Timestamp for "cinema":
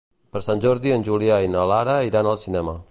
2.47-2.79